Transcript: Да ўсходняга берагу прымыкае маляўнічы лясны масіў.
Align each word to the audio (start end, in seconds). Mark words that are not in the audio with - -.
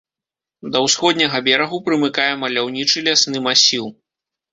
Да 0.75 0.79
ўсходняга 0.85 1.41
берагу 1.47 1.77
прымыкае 1.89 2.25
маляўнічы 2.45 3.05
лясны 3.09 3.43
масіў. 3.49 3.85